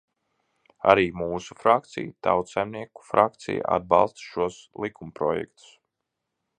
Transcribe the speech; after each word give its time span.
Arī 0.93 1.03
mūsu 1.17 1.57
frakcija, 1.59 2.15
Tautsaimnieku 2.27 3.05
frakcija, 3.11 3.67
atbalsta 3.79 4.27
šos 4.31 4.61
likumprojektus. 4.87 5.71